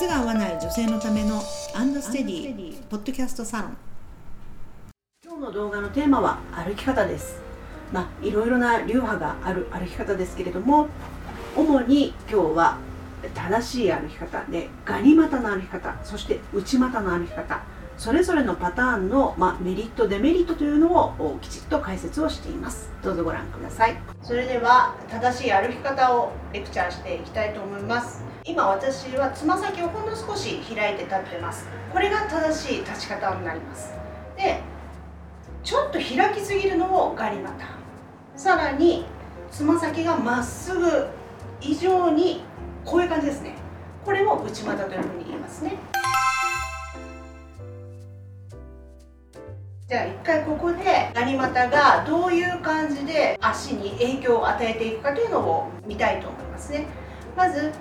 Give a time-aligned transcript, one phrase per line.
[0.00, 1.42] 靴が合わない女性のための
[1.74, 3.76] アンドステディポッドキャストサロン。
[5.22, 7.38] 今日の動画のテーマは歩き方です。
[7.92, 10.88] まあいろいろな流派がある歩き方ですけれども
[11.54, 12.78] 主に今日は
[13.34, 17.60] 正しい歩き方でガニ股の歩き方そして内股の歩き方。
[18.00, 22.90] それぞれのパターンの、まあ、メリットデメリットというのをきちっと解説をしています。
[23.02, 23.96] どうぞご覧ください。
[24.22, 28.24] それでは正しい歩き方をレクチャーしていきたいと思います。
[28.46, 31.68] 今私はつま先をほんの少し開いて立ってます。
[31.92, 33.92] これが正しい立ち方になります。
[34.34, 34.62] で
[35.62, 37.52] ちょっと開きすぎるのをガニ股。
[38.34, 39.04] さらに
[39.50, 41.06] つま先がまっすぐ
[41.60, 42.44] 以上に
[42.86, 43.56] こういう感じですね。
[44.06, 45.76] これも内股というふうに言いますね。
[49.90, 56.86] じゃあ一回ここでガニ股がどういう感じで足に影響を与えていくかというのを見たいと思いますね。
[57.36, 57.72] まず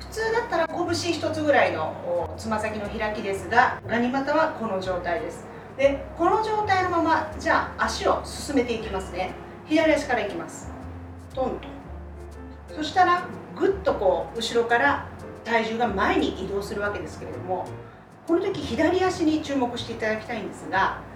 [0.00, 5.46] 普通だったら拳一つぐらいのつま先の開きですがガニ股はこの状態です。
[5.78, 9.32] でこの状態のままじゃあ足を進めていきますね。
[9.64, 10.70] 左足からいきます。
[11.34, 11.58] トン
[12.68, 13.26] とそしたら
[13.58, 15.06] ぐっとこう後ろから
[15.44, 17.64] 体重が前に移動するわけですけれども
[18.26, 21.08] この時左足に注目していただきたいんですが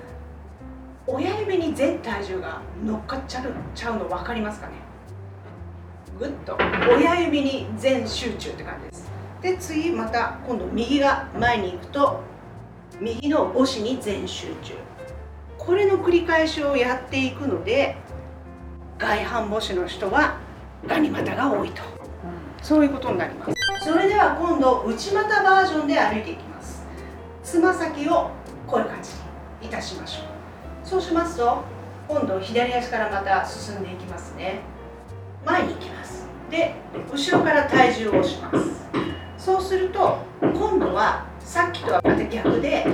[1.07, 4.73] 親指に全体重が乗っかっちゃうちゃうの分かりますかね？
[6.19, 6.57] ぐっと。
[6.97, 9.11] 親指に全集中って感じです。
[9.43, 12.21] で次また今度右が前に行くと
[13.01, 14.75] 右の母子に全集中。
[15.59, 17.97] これの繰り返しをやっていくので
[18.99, 20.39] 外反母趾の人は
[20.87, 21.83] ガニ股が多いと、
[22.63, 23.55] そういうことになります。
[23.85, 26.87] それでは今度内股バージョンで歩いていきます。
[27.43, 28.31] つま先を
[28.67, 29.11] こういう感じ
[29.61, 30.34] にいたしましょう。
[30.85, 31.65] そうしますと
[32.07, 34.61] 今度左足からまた進んでいきますね。
[35.45, 36.29] 前に行きます。
[36.51, 36.75] で
[37.11, 38.85] 後ろから体重を押します。
[39.39, 42.87] そうすると今度はさっきとはまた逆で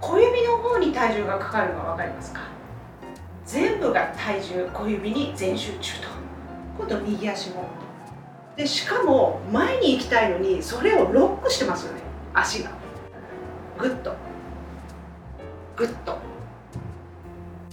[0.00, 2.40] 小指の方に体重がかかるのが分かりますか？
[3.44, 6.08] 全部が体重小指に全集中と。
[6.78, 7.64] 今度右足も。
[8.56, 12.00] でしかも前に行きたいのにそれをロックしてますよね。
[12.32, 12.70] 足が。
[13.78, 14.14] グッと。
[15.76, 16.16] グッと。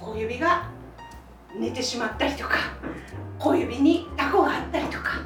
[0.10, 0.68] 小指が
[1.56, 2.56] 寝てしまったりとか
[3.38, 5.22] 小指にタコがあったりとか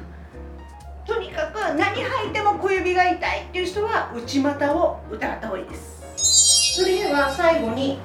[1.06, 6.76] とにかく何履いても小指が痛いっていう人は内股を疑った方がいいです。
[6.76, 7.98] それでは最後に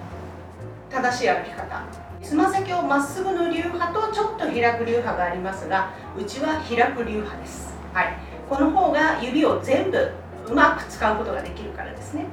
[0.89, 1.83] 正しい歩き方。
[2.21, 7.73] つま先をまっすぐの流派とちょっと開く流派がありますがうちは開く流派です。
[7.93, 8.17] はい。
[8.49, 10.11] この方が指を全部
[10.47, 12.25] うまく使うことができるからですね。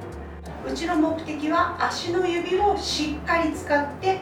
[0.67, 4.19] うちの目的は足の指をしっかり使って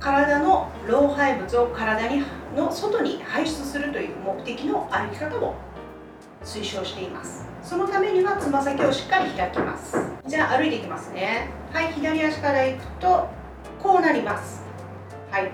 [0.00, 2.22] 体の老廃物を体に
[2.56, 5.54] の外に排出するという目的の歩き方を
[6.42, 7.46] 推奨しています。
[7.62, 9.98] そのためにはつま先をしっかり開きます。
[10.26, 11.50] じゃあ歩いていきますね。
[11.72, 13.28] はい左足から行くと
[13.82, 14.62] こうなります。
[15.30, 15.52] はい。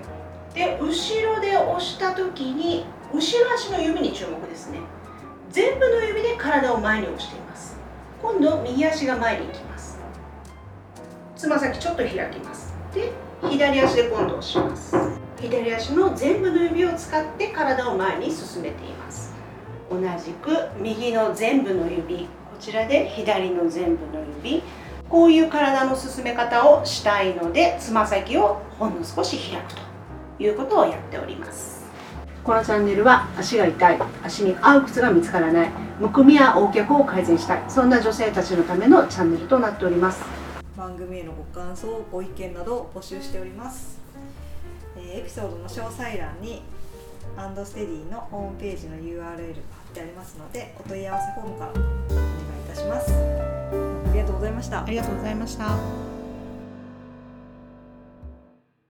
[0.53, 4.79] で後ろで押した時に後ろ足の指に注目ですね。
[5.49, 7.75] 全部の指で体を前に押しています。
[8.21, 9.94] 今度右足が前に行きます。
[11.45, 12.73] つま先ちょっと開きます。
[12.91, 13.11] で
[13.47, 14.95] 左足で今度押します。
[15.39, 19.31] 左足の全部の指を使って体を前に進めています。
[19.91, 20.49] 同じく
[20.81, 22.27] 右の全部の指こ
[22.59, 24.63] ちらで左の全部の指。
[25.07, 29.81] こういう体の進め方をしたいのでつま先をほんの少し開くと。
[30.39, 31.85] いうことをやっております。
[32.43, 35.69] このチャンネルは足が痛い足に合う靴が見つからない
[35.99, 40.44] むくみや横脚を改善したいそんな女性たちのためのチャンネルとなっております。
[40.77, 43.99] 番組へのご感想ご意見などを募集しております、
[44.97, 46.61] えーエピソードの詳細欄に
[47.37, 49.35] アンドステディのホームページの URL が貼っ
[49.93, 51.83] てありますのでお問い合わせフォームからお願い
[52.65, 53.11] いたします。
[53.11, 54.83] ありがとうございました。
[54.83, 56.14] ありがとうございました。